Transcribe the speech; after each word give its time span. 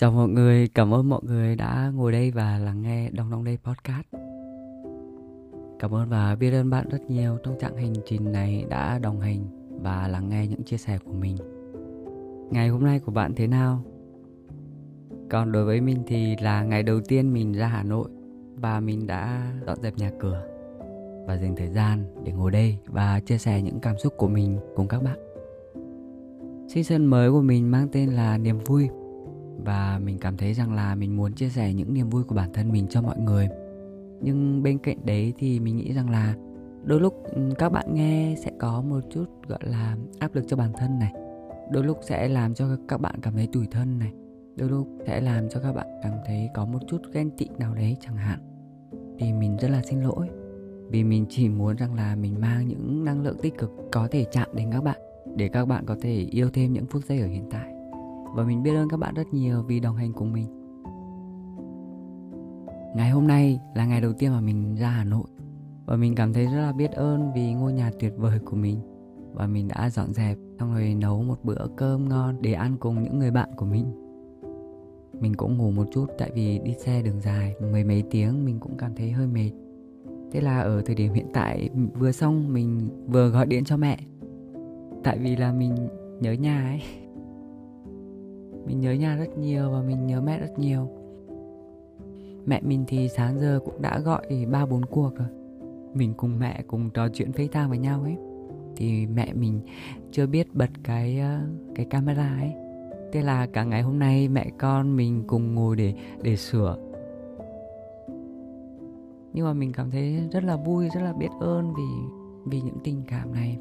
Chào 0.00 0.12
mọi 0.12 0.28
người, 0.28 0.68
cảm 0.74 0.94
ơn 0.94 1.08
mọi 1.08 1.20
người 1.24 1.56
đã 1.56 1.92
ngồi 1.94 2.12
đây 2.12 2.30
và 2.30 2.58
lắng 2.58 2.82
nghe 2.82 3.10
Đong 3.10 3.30
Đong 3.30 3.44
Đây 3.44 3.58
Podcast. 3.64 4.06
Cảm 5.78 5.94
ơn 5.94 6.08
và 6.08 6.34
biết 6.34 6.50
ơn 6.50 6.70
bạn 6.70 6.88
rất 6.88 7.10
nhiều 7.10 7.38
trong 7.44 7.58
chặng 7.60 7.76
hành 7.76 7.94
trình 8.06 8.32
này 8.32 8.64
đã 8.68 8.98
đồng 8.98 9.20
hành 9.20 9.46
và 9.82 10.08
lắng 10.08 10.28
nghe 10.28 10.46
những 10.46 10.62
chia 10.62 10.76
sẻ 10.76 10.98
của 11.04 11.12
mình. 11.12 11.36
Ngày 12.50 12.68
hôm 12.68 12.84
nay 12.84 12.98
của 12.98 13.12
bạn 13.12 13.34
thế 13.34 13.46
nào? 13.46 13.82
Còn 15.30 15.52
đối 15.52 15.64
với 15.64 15.80
mình 15.80 16.02
thì 16.06 16.36
là 16.40 16.62
ngày 16.62 16.82
đầu 16.82 17.00
tiên 17.00 17.32
mình 17.32 17.52
ra 17.52 17.66
Hà 17.66 17.82
Nội 17.82 18.08
và 18.56 18.80
mình 18.80 19.06
đã 19.06 19.52
dọn 19.66 19.82
dẹp 19.82 19.96
nhà 19.96 20.10
cửa 20.20 20.42
và 21.26 21.36
dành 21.36 21.56
thời 21.56 21.68
gian 21.68 22.04
để 22.24 22.32
ngồi 22.32 22.50
đây 22.50 22.78
và 22.86 23.20
chia 23.20 23.38
sẻ 23.38 23.62
những 23.62 23.80
cảm 23.80 23.98
xúc 23.98 24.14
của 24.16 24.28
mình 24.28 24.58
cùng 24.76 24.88
các 24.88 25.02
bạn. 25.02 25.18
Season 26.68 27.06
mới 27.06 27.30
của 27.30 27.42
mình 27.42 27.70
mang 27.70 27.88
tên 27.92 28.10
là 28.10 28.38
niềm 28.38 28.58
vui 28.58 28.88
và 29.66 30.00
mình 30.04 30.18
cảm 30.18 30.36
thấy 30.36 30.54
rằng 30.54 30.74
là 30.74 30.94
mình 30.94 31.16
muốn 31.16 31.32
chia 31.32 31.48
sẻ 31.48 31.74
những 31.74 31.94
niềm 31.94 32.10
vui 32.10 32.24
của 32.24 32.34
bản 32.34 32.52
thân 32.52 32.72
mình 32.72 32.86
cho 32.88 33.02
mọi 33.02 33.18
người. 33.18 33.48
Nhưng 34.20 34.62
bên 34.62 34.78
cạnh 34.78 34.98
đấy 35.04 35.32
thì 35.38 35.60
mình 35.60 35.76
nghĩ 35.76 35.92
rằng 35.92 36.10
là 36.10 36.34
đôi 36.84 37.00
lúc 37.00 37.22
ừ, 37.24 37.50
các 37.58 37.68
bạn 37.68 37.94
nghe 37.94 38.34
sẽ 38.44 38.50
có 38.58 38.82
một 38.82 39.00
chút, 39.10 39.24
gọi 39.48 39.58
là, 39.62 39.96
áp 40.18 40.34
lực 40.34 40.44
cho 40.48 40.56
bản 40.56 40.72
thân 40.78 40.98
này. 40.98 41.12
Đôi 41.72 41.84
lúc 41.84 41.98
sẽ 42.02 42.28
làm 42.28 42.54
cho 42.54 42.68
các 42.88 43.00
bạn 43.00 43.14
cảm 43.22 43.34
thấy 43.34 43.48
tủi 43.52 43.66
thân 43.66 43.98
này. 43.98 44.12
Đôi 44.56 44.68
lúc 44.68 44.88
sẽ 45.06 45.20
làm 45.20 45.48
cho 45.48 45.60
các 45.60 45.72
bạn 45.72 45.86
cảm 46.02 46.12
thấy 46.26 46.48
có 46.54 46.64
một 46.64 46.78
chút 46.88 47.02
ghen 47.12 47.30
tị 47.30 47.46
nào 47.58 47.74
đấy 47.74 47.96
chẳng 48.00 48.16
hạn. 48.16 48.38
Thì 49.18 49.32
mình 49.32 49.56
rất 49.56 49.70
là 49.70 49.82
xin 49.82 50.00
lỗi. 50.00 50.28
Vì 50.90 51.04
mình 51.04 51.26
chỉ 51.28 51.48
muốn 51.48 51.76
rằng 51.76 51.94
là 51.94 52.16
mình 52.16 52.40
mang 52.40 52.68
những 52.68 53.04
năng 53.04 53.22
lượng 53.22 53.36
tích 53.42 53.58
cực 53.58 53.70
có 53.92 54.08
thể 54.10 54.24
chạm 54.32 54.48
đến 54.54 54.70
các 54.72 54.84
bạn, 54.84 55.00
để 55.36 55.48
các 55.48 55.64
bạn 55.64 55.84
có 55.86 55.96
thể 56.02 56.26
yêu 56.30 56.50
thêm 56.52 56.72
những 56.72 56.86
phút 56.86 57.04
giây 57.04 57.20
ở 57.20 57.26
hiện 57.26 57.48
tại 57.50 57.75
và 58.36 58.44
mình 58.44 58.62
biết 58.62 58.74
ơn 58.74 58.88
các 58.88 58.96
bạn 58.96 59.14
rất 59.14 59.34
nhiều 59.34 59.62
vì 59.62 59.80
đồng 59.80 59.96
hành 59.96 60.12
cùng 60.12 60.32
mình. 60.32 60.46
Ngày 62.96 63.10
hôm 63.10 63.26
nay 63.26 63.60
là 63.74 63.86
ngày 63.86 64.00
đầu 64.00 64.12
tiên 64.12 64.32
mà 64.32 64.40
mình 64.40 64.74
ra 64.74 64.88
hà 64.88 65.04
nội 65.04 65.26
và 65.86 65.96
mình 65.96 66.14
cảm 66.14 66.32
thấy 66.32 66.44
rất 66.44 66.60
là 66.60 66.72
biết 66.72 66.92
ơn 66.92 67.32
vì 67.34 67.54
ngôi 67.54 67.72
nhà 67.72 67.90
tuyệt 68.00 68.12
vời 68.16 68.38
của 68.38 68.56
mình 68.56 68.78
và 69.32 69.46
mình 69.46 69.68
đã 69.68 69.90
dọn 69.90 70.12
dẹp 70.12 70.38
xong 70.58 70.74
rồi 70.74 70.94
nấu 70.94 71.22
một 71.22 71.44
bữa 71.44 71.66
cơm 71.76 72.08
ngon 72.08 72.42
để 72.42 72.52
ăn 72.52 72.76
cùng 72.80 73.02
những 73.02 73.18
người 73.18 73.30
bạn 73.30 73.48
của 73.56 73.66
mình. 73.66 73.86
Mình 75.20 75.34
cũng 75.34 75.58
ngủ 75.58 75.70
một 75.70 75.86
chút 75.92 76.06
tại 76.18 76.30
vì 76.34 76.58
đi 76.58 76.74
xe 76.74 77.02
đường 77.02 77.20
dài, 77.20 77.54
mười 77.60 77.84
mấy 77.84 78.02
tiếng 78.10 78.44
mình 78.44 78.60
cũng 78.60 78.76
cảm 78.76 78.94
thấy 78.96 79.10
hơi 79.10 79.26
mệt. 79.26 79.50
Thế 80.32 80.40
là 80.40 80.60
ở 80.60 80.82
thời 80.86 80.94
điểm 80.94 81.12
hiện 81.12 81.26
tại, 81.32 81.68
vừa 81.98 82.12
xong 82.12 82.52
mình 82.52 82.88
vừa 83.06 83.28
gọi 83.28 83.46
điện 83.46 83.64
cho 83.64 83.76
mẹ. 83.76 83.98
Tại 85.04 85.18
vì 85.18 85.36
là 85.36 85.52
mình 85.52 85.88
nhớ 86.20 86.32
nhà 86.32 86.64
ấy 86.64 87.05
mình 88.66 88.80
nhớ 88.80 88.92
nhà 88.92 89.16
rất 89.16 89.38
nhiều 89.38 89.70
và 89.70 89.82
mình 89.82 90.06
nhớ 90.06 90.20
mẹ 90.20 90.40
rất 90.40 90.58
nhiều. 90.58 90.88
Mẹ 92.46 92.60
mình 92.64 92.84
thì 92.88 93.08
sáng 93.08 93.38
giờ 93.38 93.60
cũng 93.64 93.82
đã 93.82 93.98
gọi 93.98 94.46
ba 94.50 94.66
bốn 94.66 94.84
cuộc 94.84 95.16
rồi. 95.16 95.28
Mình 95.94 96.14
cùng 96.16 96.38
mẹ 96.38 96.62
cùng 96.66 96.90
trò 96.90 97.08
chuyện 97.08 97.30
FaceTime 97.30 97.68
với 97.68 97.78
nhau 97.78 98.02
ấy. 98.02 98.16
Thì 98.76 99.06
mẹ 99.06 99.32
mình 99.32 99.60
chưa 100.10 100.26
biết 100.26 100.54
bật 100.54 100.70
cái 100.84 101.18
ờ, 101.18 101.40
cái 101.74 101.86
camera 101.86 102.36
ấy. 102.40 102.52
Thế 103.12 103.22
là 103.22 103.46
cả 103.46 103.64
ngày 103.64 103.82
hôm 103.82 103.98
nay 103.98 104.28
mẹ 104.28 104.50
con 104.58 104.96
mình 104.96 105.24
cùng 105.26 105.54
ngồi 105.54 105.76
để 105.76 105.94
để 106.22 106.36
sửa. 106.36 106.76
Nhưng 109.32 109.44
mà 109.44 109.52
mình 109.52 109.72
cảm 109.72 109.90
thấy 109.90 110.28
rất 110.32 110.44
là 110.44 110.56
vui, 110.56 110.88
rất 110.94 111.00
là 111.00 111.12
biết 111.12 111.28
ơn 111.40 111.74
vì 111.74 112.16
vì 112.46 112.60
những 112.60 112.78
tình 112.84 113.02
cảm 113.06 113.32
này, 113.32 113.58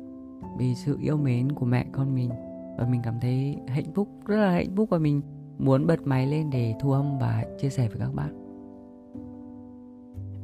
vì 0.58 0.76
sự 0.76 0.98
yêu 1.02 1.18
mến 1.18 1.52
của 1.52 1.66
mẹ 1.66 1.86
con 1.92 2.16
mình 2.16 2.30
và 2.78 2.88
mình 2.88 3.02
cảm 3.04 3.20
thấy 3.22 3.58
hạnh 3.68 3.94
phúc, 3.96 4.08
rất 4.26 4.38
là 4.38 4.52
hạnh 4.52 4.76
phúc 4.76 4.90
và 4.90 4.98
mình 4.98 5.22
muốn 5.60 5.88
bật 5.88 6.08
máy 6.08 6.28
lên 6.28 6.50
để 6.50 6.74
thu 6.82 6.92
âm 6.92 7.20
và 7.20 7.46
chia 7.62 7.70
sẻ 7.70 7.90
với 7.90 7.98
các 8.00 8.14
bạn. 8.14 8.42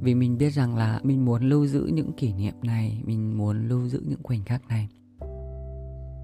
Vì 0.02 0.16
mình 0.16 0.38
biết 0.38 0.50
rằng 0.50 0.78
là 0.78 1.00
mình 1.04 1.26
muốn 1.26 1.44
lưu 1.44 1.68
giữ 1.68 1.90
những 1.94 2.14
kỷ 2.14 2.34
niệm 2.34 2.54
này, 2.64 3.02
mình 3.06 3.38
muốn 3.38 3.68
lưu 3.68 3.88
giữ 3.88 4.04
những 4.08 4.24
khoảnh 4.24 4.44
khắc 4.46 4.68
này. 4.68 4.90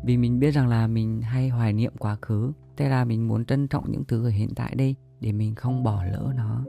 Vì 0.03 0.17
mình 0.17 0.40
biết 0.40 0.51
rằng 0.51 0.67
là 0.67 0.88
mình 0.88 1.22
hay 1.22 1.50
hoài 1.50 1.73
niệm 1.73 1.94
quá 2.00 2.17
khứ, 2.22 2.51
thế 2.78 2.90
là 2.90 3.06
mình 3.06 3.28
muốn 3.28 3.46
trân 3.46 3.67
trọng 3.67 3.91
những 3.91 4.03
thứ 4.07 4.25
ở 4.25 4.29
hiện 4.29 4.50
tại 4.56 4.75
đây 4.75 4.96
để 5.19 5.31
mình 5.31 5.56
không 5.56 5.84
bỏ 5.84 6.03
lỡ 6.03 6.34
nó, 6.35 6.66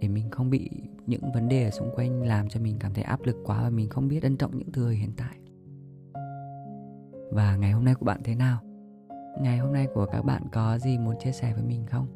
để 0.00 0.08
mình 0.08 0.30
không 0.30 0.50
bị 0.50 0.70
những 1.06 1.32
vấn 1.34 1.48
đề 1.48 1.64
ở 1.64 1.70
xung 1.70 1.90
quanh 1.94 2.22
làm 2.22 2.48
cho 2.48 2.60
mình 2.60 2.76
cảm 2.80 2.94
thấy 2.94 3.04
áp 3.04 3.20
lực 3.24 3.36
quá 3.44 3.62
và 3.62 3.70
mình 3.70 3.88
không 3.88 4.08
biết 4.08 4.22
trân 4.22 4.36
trọng 4.36 4.58
những 4.58 4.72
thứ 4.72 4.84
ở 4.84 4.90
hiện 4.90 5.12
tại 5.16 5.38
và 7.30 7.56
ngày 7.56 7.72
hôm 7.72 7.84
nay 7.84 7.94
của 7.94 8.04
bạn 8.04 8.20
thế 8.24 8.34
nào? 8.34 8.58
Ngày 9.40 9.58
hôm 9.58 9.72
nay 9.72 9.86
của 9.94 10.06
các 10.06 10.22
bạn 10.22 10.42
có 10.52 10.78
gì 10.78 10.98
muốn 10.98 11.14
chia 11.18 11.32
sẻ 11.32 11.52
với 11.54 11.62
mình 11.62 11.86
không? 11.86 12.06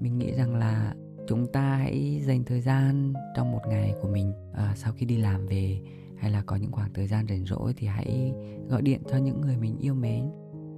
Mình 0.00 0.18
nghĩ 0.18 0.32
rằng 0.32 0.56
là 0.56 0.94
chúng 1.26 1.52
ta 1.52 1.76
hãy 1.76 2.22
dành 2.26 2.44
thời 2.44 2.60
gian 2.60 3.12
trong 3.36 3.52
một 3.52 3.60
ngày 3.68 3.94
của 4.02 4.08
mình 4.08 4.32
à, 4.52 4.72
sau 4.76 4.92
khi 4.92 5.06
đi 5.06 5.16
làm 5.16 5.46
về 5.46 5.80
hay 6.18 6.30
là 6.30 6.42
có 6.46 6.56
những 6.56 6.72
khoảng 6.72 6.92
thời 6.92 7.06
gian 7.06 7.26
rảnh 7.28 7.44
rỗi 7.44 7.74
thì 7.76 7.86
hãy 7.86 8.32
gọi 8.68 8.82
điện 8.82 9.02
cho 9.10 9.16
những 9.16 9.40
người 9.40 9.56
mình 9.56 9.78
yêu 9.78 9.94
mến 9.94 10.30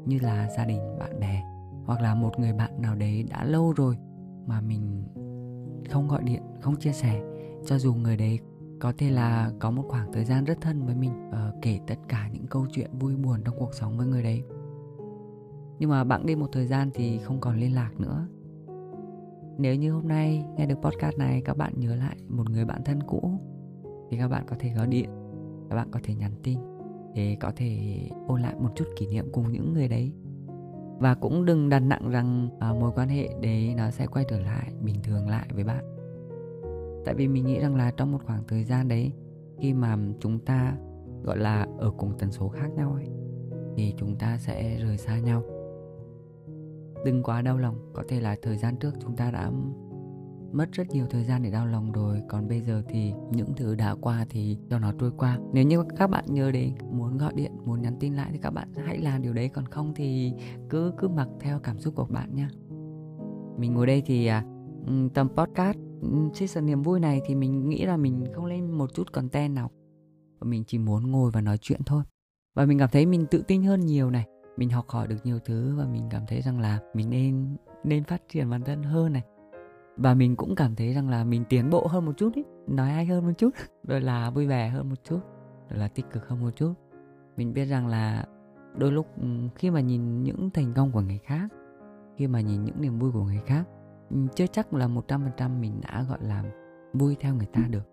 như 0.07 0.19
là 0.23 0.49
gia 0.57 0.65
đình 0.65 0.99
bạn 0.99 1.21
bè 1.21 1.43
hoặc 1.85 2.01
là 2.01 2.15
một 2.15 2.39
người 2.39 2.53
bạn 2.53 2.83
nào 2.83 2.95
đấy 2.95 3.25
đã 3.31 3.45
lâu 3.45 3.73
rồi 3.77 3.97
mà 4.47 4.61
mình 4.61 5.05
không 5.91 6.09
gọi 6.09 6.23
điện 6.23 6.43
không 6.61 6.77
chia 6.77 6.93
sẻ 6.93 7.21
cho 7.67 7.79
dù 7.79 7.95
người 7.95 8.17
đấy 8.17 8.39
có 8.81 8.93
thể 8.99 9.11
là 9.11 9.53
có 9.59 9.71
một 9.71 9.85
khoảng 9.89 10.13
thời 10.13 10.25
gian 10.25 10.45
rất 10.45 10.61
thân 10.61 10.87
với 10.87 10.95
mình 10.95 11.29
uh, 11.29 11.63
kể 11.63 11.79
tất 11.87 11.99
cả 12.09 12.29
những 12.33 12.47
câu 12.47 12.67
chuyện 12.73 12.91
vui 12.99 13.17
buồn 13.17 13.41
trong 13.45 13.55
cuộc 13.59 13.75
sống 13.75 13.99
với 13.99 14.07
người 14.07 14.23
đấy. 14.23 14.43
Nhưng 15.79 15.91
mà 15.91 16.05
bạn 16.05 16.27
đi 16.27 16.37
một 16.37 16.49
thời 16.53 16.67
gian 16.67 16.91
thì 16.95 17.19
không 17.19 17.41
còn 17.41 17.57
liên 17.57 17.75
lạc 17.75 17.91
nữa. 18.01 18.27
Nếu 19.59 19.75
như 19.75 19.93
hôm 19.93 20.09
nay 20.09 20.45
nghe 20.57 20.67
được 20.67 20.79
podcast 20.83 21.19
này 21.19 21.43
các 21.45 21.57
bạn 21.57 21.73
nhớ 21.77 21.95
lại 21.95 22.17
một 22.29 22.51
người 22.51 22.65
bạn 22.65 22.85
thân 22.85 23.03
cũ 23.03 23.33
thì 24.11 24.19
các 24.19 24.29
bạn 24.29 24.45
có 24.47 24.57
thể 24.59 24.71
gọi 24.71 24.87
điện 24.87 25.11
các 25.71 25.77
bạn 25.77 25.89
có 25.91 26.01
thể 26.03 26.15
nhắn 26.15 26.33
tin 26.43 26.59
để 27.15 27.37
có 27.41 27.53
thể 27.57 28.01
ôn 28.27 28.43
lại 28.43 28.55
một 28.59 28.71
chút 28.75 28.85
kỷ 28.97 29.07
niệm 29.07 29.29
cùng 29.33 29.53
những 29.53 29.73
người 29.73 29.89
đấy. 29.89 30.13
Và 30.99 31.15
cũng 31.15 31.45
đừng 31.45 31.69
đặt 31.69 31.81
nặng 31.81 32.11
rằng 32.11 32.49
à, 32.61 32.73
mối 32.73 32.93
quan 32.95 33.09
hệ 33.09 33.29
đấy 33.43 33.75
nó 33.77 33.91
sẽ 33.91 34.07
quay 34.07 34.25
trở 34.29 34.41
lại 34.41 34.73
bình 34.81 34.97
thường 35.03 35.29
lại 35.29 35.49
với 35.55 35.65
bạn 35.65 35.98
tại 37.09 37.15
vì 37.15 37.29
mình 37.29 37.47
nghĩ 37.47 37.61
rằng 37.61 37.77
là 37.77 37.91
trong 37.91 38.13
một 38.13 38.19
khoảng 38.27 38.43
thời 38.49 38.65
gian 38.65 38.89
đấy 38.89 39.13
khi 39.61 39.75
mà 39.75 39.97
chúng 40.21 40.39
ta 40.39 40.77
gọi 41.23 41.39
là 41.39 41.67
ở 41.79 41.91
cùng 41.91 42.19
tần 42.19 42.33
số 42.33 42.49
khác 42.49 42.69
nhau 42.77 42.93
ấy 42.93 43.09
thì 43.77 43.95
chúng 43.97 44.17
ta 44.17 44.39
sẽ 44.39 44.79
rời 44.79 44.99
xa 44.99 45.19
nhau. 45.19 45.43
Đừng 47.05 47.23
quá 47.23 47.43
đau 47.43 47.59
lòng 47.59 47.93
có 47.95 48.03
thể 48.09 48.21
là 48.21 48.37
thời 48.43 48.57
gian 48.57 48.77
trước 48.77 48.95
chúng 49.01 49.17
ta 49.17 49.31
đã 49.31 49.51
mất 50.53 50.73
rất 50.73 50.91
nhiều 50.91 51.07
thời 51.11 51.25
gian 51.25 51.43
để 51.43 51.51
đau 51.51 51.67
lòng 51.67 51.93
rồi 51.93 52.23
còn 52.29 52.49
bây 52.49 52.61
giờ 52.61 52.83
thì 52.89 53.13
những 53.33 53.55
thứ 53.57 53.75
đã 53.75 53.95
qua 54.01 54.27
thì 54.31 54.59
cho 54.71 54.79
nó 54.79 54.93
trôi 55.01 55.11
qua. 55.17 55.39
Nếu 55.53 55.65
như 55.65 55.85
các 55.97 56.11
bạn 56.11 56.25
nhớ 56.29 56.51
đến 56.53 56.75
muốn 56.91 57.19
gọi 57.19 57.33
điện 57.35 57.53
muốn 57.65 57.83
nhắn 57.83 57.97
tin 58.01 58.15
lại 58.15 58.29
thì 58.33 58.39
các 58.39 58.51
bạn 58.51 58.69
hãy 58.87 58.99
làm 58.99 59.23
điều 59.23 59.33
đấy 59.33 59.49
còn 59.49 59.67
không 59.67 59.95
thì 59.95 60.33
cứ 60.71 60.93
cứ 60.99 61.09
mặc 61.09 61.29
theo 61.41 61.59
cảm 61.59 61.79
xúc 61.79 61.95
của 61.95 62.07
bạn 62.11 62.35
nha 62.35 62.51
mình 63.59 63.75
ngồi 63.75 63.87
đây 63.87 64.03
thì 64.07 64.27
à, 64.27 64.45
ừ, 64.87 65.09
tầm 65.15 65.29
podcast 65.37 65.88
season 66.35 66.67
niềm 66.67 66.83
vui 66.83 67.01
này 67.01 67.21
thì 67.27 67.35
mình 67.35 67.69
nghĩ 67.69 67.85
là 67.85 67.97
mình 67.97 68.25
không 68.35 68.45
lên 68.45 68.71
một 68.71 68.95
chút 68.95 69.13
content 69.13 69.55
nào. 69.55 69.71
Và 70.39 70.49
mình 70.49 70.65
chỉ 70.67 70.79
muốn 70.79 71.11
ngồi 71.11 71.31
và 71.31 71.41
nói 71.41 71.59
chuyện 71.61 71.81
thôi. 71.87 72.03
Và 72.55 72.67
mình 72.67 72.79
cảm 72.79 72.89
thấy 72.93 73.07
mình 73.07 73.27
tự 73.31 73.43
tin 73.43 73.63
hơn 73.63 73.81
nhiều 73.81 74.11
này. 74.11 74.27
Mình 74.57 74.71
học 74.71 74.89
hỏi 74.89 75.09
được 75.09 75.17
nhiều 75.25 75.39
thứ 75.45 75.77
và 75.77 75.87
mình 75.87 76.09
cảm 76.11 76.23
thấy 76.29 76.43
rằng 76.43 76.61
là 76.61 76.79
mình 76.95 77.11
nên 77.11 77.57
nên 77.85 78.05
phát 78.05 78.23
triển 78.29 78.51
bản 78.51 78.63
thân 78.63 78.83
hơn 78.83 79.13
này. 79.13 79.23
Và 79.97 80.15
mình 80.15 80.37
cũng 80.37 80.55
cảm 80.55 80.77
thấy 80.77 80.95
rằng 80.95 81.09
là 81.09 81.25
mình 81.25 81.45
tiến 81.49 81.71
bộ 81.71 81.87
hơn 81.87 82.05
một 82.05 82.13
chút 82.17 82.35
ý, 82.35 82.45
nói 82.67 82.91
hay 82.91 83.07
hơn 83.07 83.27
một 83.27 83.33
chút, 83.39 83.51
rồi 83.89 84.01
là 84.01 84.31
vui 84.31 84.47
vẻ 84.47 84.69
hơn 84.69 84.89
một 84.89 85.05
chút, 85.05 85.21
rồi 85.71 85.79
là 85.79 85.89
tích 85.89 86.07
cực 86.13 86.29
hơn 86.29 86.41
một 86.41 86.51
chút. 86.57 86.75
Mình 87.37 87.53
biết 87.53 87.65
rằng 87.65 87.87
là 87.87 88.27
đôi 88.77 88.93
lúc 88.93 89.07
ừ, 89.21 89.27
khi 89.55 89.71
mà 89.71 89.81
nhìn 89.81 90.23
những 90.23 90.51
thành 90.51 90.73
công 90.75 90.93
của 90.93 91.01
người 91.01 91.19
khác, 91.19 91.49
khi 92.17 92.27
mà 92.27 92.41
nhìn 92.41 92.65
những 92.65 92.81
niềm 92.81 92.99
vui 92.99 93.13
của 93.13 93.25
người 93.25 93.41
khác 93.47 93.65
chưa 94.35 94.47
chắc 94.47 94.75
là 94.75 94.89
một 94.89 95.09
trăm 95.09 95.23
phần 95.23 95.33
trăm 95.37 95.61
mình 95.61 95.81
đã 95.81 96.05
gọi 96.09 96.19
là 96.21 96.45
vui 96.93 97.17
theo 97.21 97.35
người 97.35 97.47
ta 97.53 97.63
được. 97.71 97.89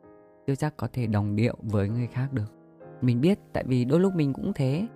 Chưa 0.48 0.56
chắc 0.56 0.78
có 0.78 0.88
thể 0.94 1.08
đồng 1.08 1.36
điệu 1.36 1.56
với 1.62 1.90
người 1.90 2.08
khác 2.08 2.34
được. 2.34 2.54
Mình 3.02 3.22
biết 3.22 3.40
tại 3.54 3.64
vì 3.68 3.86
đôi 3.86 4.00
lúc 4.00 4.16
mình 4.16 4.34
cũng 4.34 4.52
thế. 4.56 4.88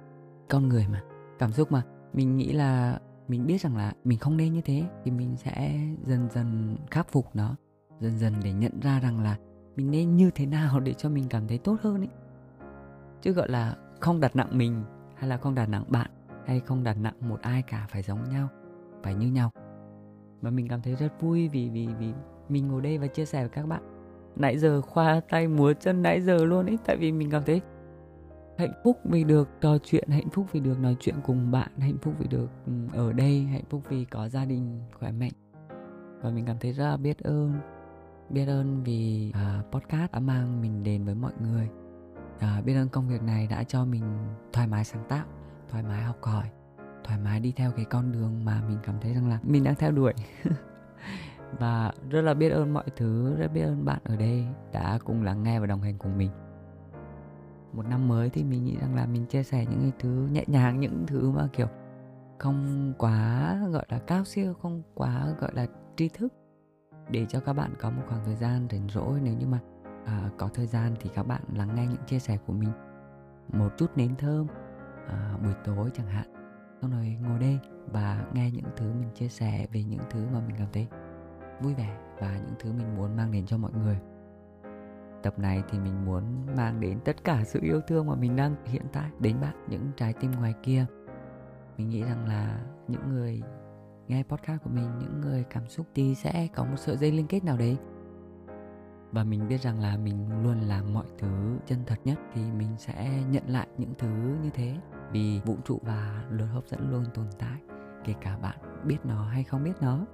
Con 0.50 0.68
người 0.68 0.88
mà 0.92 1.04
cảm 1.40 1.52
xúc 1.52 1.72
mà. 1.72 1.84
Mình 2.14 2.38
nghĩ 2.38 2.54
là 2.54 3.00
mình 3.28 3.46
biết 3.48 3.62
rằng 3.62 3.78
là 3.78 3.94
mình 4.04 4.20
không 4.20 4.38
nên 4.38 4.54
như 4.54 4.62
thế 4.62 4.84
thì 5.04 5.12
mình 5.12 5.38
sẽ 5.38 5.80
dần 6.04 6.30
dần 6.30 6.78
khắc 6.92 7.12
phục 7.12 7.26
nó. 7.34 7.56
Dần 8.00 8.18
dần 8.18 8.34
để 8.44 8.54
nhận 8.54 8.80
ra 8.80 9.00
rằng 9.00 9.24
là 9.24 9.38
mình 9.76 9.92
nên 9.92 10.16
như 10.16 10.32
thế 10.36 10.46
nào 10.46 10.80
để 10.80 10.94
cho 10.94 11.10
mình 11.10 11.26
cảm 11.30 11.48
thấy 11.48 11.58
tốt 11.58 11.78
hơn 11.82 12.02
ấy. 12.02 12.10
Chứ 13.22 13.32
gọi 13.32 13.50
là 13.50 13.76
không 14.00 14.20
đặt 14.20 14.36
nặng 14.36 14.58
mình 14.58 14.84
hay 15.16 15.30
là 15.30 15.38
không 15.38 15.56
đặt 15.56 15.70
nặng 15.70 15.86
bạn 15.88 16.12
hay 16.46 16.60
không 16.60 16.84
đặt 16.84 16.98
nặng 16.98 17.16
một 17.22 17.42
ai 17.42 17.62
cả 17.62 17.88
phải 17.90 18.02
giống 18.02 18.30
nhau 18.30 18.48
phải 19.04 19.16
như 19.16 19.28
nhau 19.28 19.52
và 20.42 20.50
mình 20.50 20.68
cảm 20.68 20.82
thấy 20.82 20.96
rất 20.96 21.22
vui 21.22 21.50
vì 21.50 21.70
vì 21.70 21.88
vì 22.00 22.14
mình 22.50 22.68
ngồi 22.68 22.82
đây 22.82 22.98
và 22.98 23.08
chia 23.08 23.26
sẻ 23.26 23.40
với 23.40 23.50
các 23.50 23.66
bạn. 23.66 23.82
Nãy 24.36 24.58
giờ 24.58 24.82
khoa 24.82 25.22
tay 25.30 25.48
múa 25.48 25.74
chân 25.74 26.02
nãy 26.02 26.22
giờ 26.22 26.46
luôn 26.46 26.66
ấy 26.66 26.78
tại 26.86 26.98
vì 26.98 27.12
mình 27.12 27.30
cảm 27.32 27.44
thấy 27.46 27.62
hạnh 28.58 28.74
phúc 28.84 29.00
vì 29.04 29.24
được 29.24 29.50
trò 29.62 29.78
chuyện 29.78 30.10
hạnh 30.10 30.30
phúc 30.30 30.46
vì 30.52 30.60
được 30.60 30.80
nói 30.80 30.96
chuyện 31.00 31.16
cùng 31.26 31.52
bạn 31.52 31.72
hạnh 31.80 31.98
phúc 32.02 32.14
vì 32.20 32.28
được 32.28 32.50
ừ, 32.66 32.72
ở 32.94 33.14
đây 33.14 33.42
hạnh 33.44 33.64
phúc 33.70 33.82
vì 33.90 34.06
có 34.06 34.30
gia 34.30 34.46
đình 34.46 34.82
khỏe 35.00 35.12
mạnh. 35.12 35.32
Và 36.22 36.30
mình 36.30 36.46
cảm 36.46 36.58
thấy 36.60 36.74
rất 36.74 36.84
là 36.84 36.98
biết 36.98 37.20
ơn 37.20 37.54
biết 38.30 38.46
ơn 38.46 38.84
vì 38.84 39.32
uh, 39.36 39.72
podcast 39.72 40.12
đã 40.12 40.20
mang 40.20 40.62
mình 40.62 40.84
đến 40.84 41.06
với 41.06 41.16
mọi 41.16 41.34
người. 41.42 41.70
Uh, 42.36 42.66
biết 42.66 42.74
ơn 42.74 42.90
công 42.90 43.08
việc 43.08 43.24
này 43.24 43.48
đã 43.48 43.64
cho 43.64 43.86
mình 43.86 44.04
thoải 44.54 44.68
mái 44.68 44.84
sáng 44.84 45.04
tạo 45.10 45.26
thoải 45.70 45.84
mái 45.84 46.04
học 46.04 46.18
hỏi 46.22 46.50
thoải 47.04 47.20
mái 47.20 47.40
đi 47.40 47.54
theo 47.56 47.72
cái 47.72 47.86
con 47.86 48.12
đường 48.12 48.46
mà 48.46 48.62
mình 48.68 48.78
cảm 48.84 48.96
thấy 49.02 49.14
rằng 49.14 49.30
là 49.30 49.40
mình 49.44 49.64
đang 49.64 49.76
theo 49.76 49.92
đuổi. 49.92 50.14
Và 51.60 51.92
rất 52.10 52.22
là 52.22 52.34
biết 52.34 52.50
ơn 52.50 52.74
mọi 52.74 52.84
thứ 52.96 53.36
rất 53.36 53.48
biết 53.54 53.62
ơn 53.62 53.86
bạn 53.86 54.00
ở 54.04 54.16
đây 54.16 54.46
đã 54.72 55.00
cùng 55.06 55.24
lắng 55.24 55.44
nghe 55.44 55.60
và 55.60 55.66
đồng 55.66 55.82
hành 55.82 55.98
cùng 55.98 56.18
mình. 56.18 56.32
Một 57.74 57.86
năm 57.86 58.08
mới 58.08 58.30
thì 58.30 58.44
mình 58.44 58.66
nghĩ 58.66 58.78
rằng 58.82 58.96
là 58.96 59.06
mình 59.06 59.26
chia 59.26 59.44
sẻ 59.44 59.66
những 59.70 59.80
cái 59.82 59.92
thứ 60.00 60.28
nhẹ 60.32 60.44
nhàng 60.48 60.80
những 60.80 61.04
thứ 61.08 61.32
mà 61.32 61.48
kiểu 61.54 61.68
không 62.38 62.94
quá 62.98 63.58
gọi 63.72 63.86
là 63.90 64.00
cao 64.00 64.24
siêu 64.24 64.54
không 64.62 64.82
quá 64.96 65.28
gọi 65.40 65.52
là 65.54 65.68
tri 65.96 66.10
thức 66.10 66.34
để 67.10 67.26
cho 67.30 67.40
các 67.40 67.54
bạn 67.54 67.74
có 67.80 67.90
một 67.90 68.02
khoảng 68.08 68.26
thời 68.26 68.36
gian 68.36 68.68
rảnh 68.72 68.88
rỗi. 68.90 69.20
Nếu 69.24 69.34
như 69.34 69.48
mà 69.48 69.60
à, 70.06 70.30
có 70.38 70.50
thời 70.54 70.68
gian 70.68 70.96
thì 71.00 71.10
các 71.16 71.28
bạn 71.28 71.42
lắng 71.54 71.76
nghe 71.76 71.88
những 71.88 72.06
chia 72.06 72.20
sẻ 72.20 72.38
của 72.48 72.54
mình 72.54 72.72
một 73.54 73.70
chút 73.78 73.88
nến 73.96 74.16
thơm 74.16 74.48
à, 75.08 75.38
buổi 75.44 75.54
tối 75.66 75.90
chẳng 75.94 76.08
hạn 76.08 76.39
xong 76.82 76.92
rồi 76.92 77.18
ngồi 77.22 77.40
đây 77.40 77.60
và 77.92 78.26
nghe 78.34 78.52
những 78.52 78.72
thứ 78.78 78.94
mình 78.94 79.10
chia 79.14 79.28
sẻ 79.28 79.68
về 79.74 79.84
những 79.84 80.02
thứ 80.10 80.26
mà 80.34 80.40
mình 80.48 80.56
cảm 80.58 80.68
thấy 80.74 80.88
vui 81.62 81.74
vẻ 81.74 81.98
và 82.20 82.38
những 82.38 82.56
thứ 82.60 82.74
mình 82.74 82.96
muốn 82.96 83.16
mang 83.16 83.32
đến 83.32 83.46
cho 83.46 83.58
mọi 83.58 83.72
người. 83.74 84.00
Tập 85.24 85.40
này 85.40 85.64
thì 85.70 85.80
mình 85.80 86.06
muốn 86.06 86.24
mang 86.58 86.80
đến 86.80 87.00
tất 87.06 87.24
cả 87.24 87.44
sự 87.46 87.60
yêu 87.64 87.82
thương 87.88 88.08
mà 88.08 88.16
mình 88.16 88.36
đang 88.36 88.56
hiện 88.66 88.84
tại 88.94 89.10
đến 89.20 89.42
bạn, 89.42 89.66
những 89.70 89.92
trái 89.98 90.14
tim 90.14 90.32
ngoài 90.32 90.54
kia. 90.64 90.86
Mình 91.78 91.90
nghĩ 91.90 92.04
rằng 92.04 92.28
là 92.28 92.60
những 92.88 93.10
người 93.10 93.42
nghe 94.08 94.24
podcast 94.24 94.64
của 94.64 94.70
mình, 94.70 95.00
những 95.00 95.22
người 95.22 95.44
cảm 95.50 95.68
xúc 95.68 95.86
thì 95.96 96.16
sẽ 96.16 96.48
có 96.56 96.64
một 96.64 96.78
sợi 96.78 96.98
dây 96.98 97.12
liên 97.12 97.28
kết 97.28 97.44
nào 97.44 97.58
đấy. 97.58 97.78
Và 99.12 99.24
mình 99.24 99.48
biết 99.48 99.62
rằng 99.62 99.80
là 99.80 99.98
mình 99.98 100.44
luôn 100.44 100.60
làm 100.62 100.94
mọi 100.94 101.06
thứ 101.18 101.58
chân 101.66 101.80
thật 101.86 102.00
nhất 102.04 102.20
thì 102.34 102.42
mình 102.52 102.70
sẽ 102.78 103.24
nhận 103.32 103.44
lại 103.48 103.68
những 103.78 103.94
thứ 103.98 104.38
như 104.44 104.50
thế 104.54 104.76
vì 105.12 105.42
vũ 105.46 105.58
trụ 105.66 105.80
và 105.82 106.24
luật 106.30 106.50
hấp 106.50 106.68
dẫn 106.68 106.92
luôn 106.92 107.06
tồn 107.14 107.26
tại, 107.40 107.62
kể 108.04 108.14
cả 108.22 108.38
bạn 108.38 108.86
biết 108.88 108.98
nó 109.04 109.24
hay 109.24 109.44
không 109.44 109.64
biết 109.64 109.82
nó. 109.82 110.06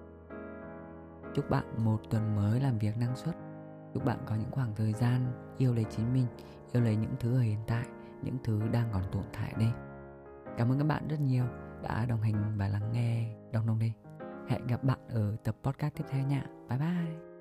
Chúc 1.33 1.49
bạn 1.49 1.65
một 1.77 2.01
tuần 2.09 2.35
mới 2.35 2.59
làm 2.59 2.77
việc 2.77 2.97
năng 2.97 3.15
suất. 3.15 3.35
Chúc 3.93 4.05
bạn 4.05 4.19
có 4.25 4.35
những 4.35 4.51
khoảng 4.51 4.75
thời 4.75 4.93
gian 4.93 5.31
yêu 5.57 5.73
lấy 5.73 5.85
chính 5.89 6.13
mình, 6.13 6.27
yêu 6.73 6.83
lấy 6.83 6.95
những 6.95 7.15
thứ 7.19 7.35
ở 7.35 7.41
hiện 7.41 7.59
tại, 7.67 7.85
những 8.21 8.37
thứ 8.43 8.61
đang 8.71 8.89
còn 8.93 9.03
tồn 9.11 9.23
tại 9.33 9.53
đây. 9.57 9.69
Cảm 10.57 10.71
ơn 10.71 10.77
các 10.79 10.87
bạn 10.87 11.07
rất 11.07 11.19
nhiều 11.19 11.45
đã 11.83 12.05
đồng 12.05 12.21
hành 12.21 12.57
và 12.57 12.67
lắng 12.67 12.91
nghe 12.91 13.35
đồng 13.51 13.67
đồng 13.67 13.79
đây. 13.79 13.93
Hẹn 14.47 14.67
gặp 14.67 14.83
bạn 14.83 14.99
ở 15.09 15.35
tập 15.43 15.55
podcast 15.63 15.95
tiếp 15.95 16.03
theo 16.09 16.27
nha. 16.27 16.45
Bye 16.69 16.79
bye. 16.79 17.34